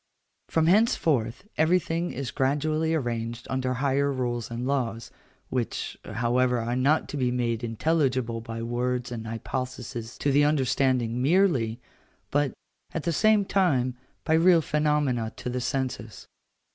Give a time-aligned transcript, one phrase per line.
[0.49, 5.11] From henceforth everything is gradually arranged under higher rules and laws,
[5.49, 11.21] which, however, are not to be made intelligible by words and hypotheses to the understanding
[11.21, 11.79] merely,
[12.31, 12.51] but,
[12.95, 16.25] at the same time, by real phenomena to the senses.